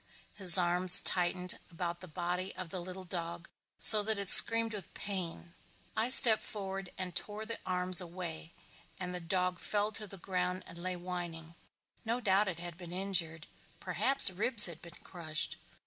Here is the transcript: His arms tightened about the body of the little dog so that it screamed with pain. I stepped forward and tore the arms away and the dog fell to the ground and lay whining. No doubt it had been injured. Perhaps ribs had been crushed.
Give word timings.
His 0.33 0.57
arms 0.57 0.99
tightened 0.99 1.59
about 1.69 1.99
the 1.99 2.07
body 2.07 2.55
of 2.55 2.71
the 2.71 2.81
little 2.81 3.03
dog 3.03 3.47
so 3.77 4.01
that 4.01 4.17
it 4.17 4.29
screamed 4.29 4.73
with 4.73 4.91
pain. 4.95 5.53
I 5.95 6.09
stepped 6.09 6.41
forward 6.41 6.91
and 6.97 7.15
tore 7.15 7.45
the 7.45 7.59
arms 7.67 8.01
away 8.01 8.51
and 8.99 9.13
the 9.13 9.19
dog 9.19 9.59
fell 9.59 9.91
to 9.91 10.07
the 10.07 10.17
ground 10.17 10.63
and 10.65 10.79
lay 10.79 10.95
whining. 10.95 11.53
No 12.03 12.19
doubt 12.19 12.47
it 12.47 12.57
had 12.57 12.79
been 12.79 12.91
injured. 12.91 13.45
Perhaps 13.79 14.31
ribs 14.31 14.65
had 14.65 14.81
been 14.81 14.95
crushed. 15.03 15.57